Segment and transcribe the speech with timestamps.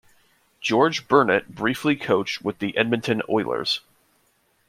[0.61, 3.81] George Burnett briefly coached with the Edmonton Oilers.